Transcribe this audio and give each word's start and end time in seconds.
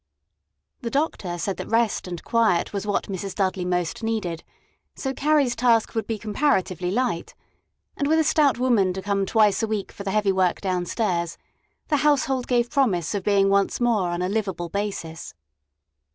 The 0.81 0.89
doctor 0.89 1.37
said 1.37 1.57
that 1.57 1.67
rest 1.69 2.07
and 2.07 2.23
quiet 2.23 2.73
was 2.73 2.87
what 2.87 3.03
Mrs. 3.03 3.35
Dudley 3.35 3.65
most 3.65 4.01
needed, 4.01 4.43
so 4.95 5.13
Carrie's 5.13 5.55
task 5.55 5.93
would 5.93 6.07
be 6.07 6.17
comparatively 6.17 6.89
light; 6.89 7.35
and 7.95 8.07
with 8.07 8.17
a 8.17 8.23
stout 8.23 8.57
woman 8.57 8.93
to 8.93 9.01
come 9.03 9.27
twice 9.27 9.61
a 9.61 9.67
week 9.67 9.91
for 9.91 10.03
the 10.03 10.09
heavy 10.09 10.31
work 10.31 10.59
downstairs, 10.59 11.37
the 11.89 11.97
household 11.97 12.47
gave 12.47 12.71
promise 12.71 13.13
of 13.13 13.23
being 13.23 13.47
once 13.49 13.79
more 13.79 14.09
on 14.09 14.23
a 14.23 14.27
livable 14.27 14.69
basis. 14.69 15.35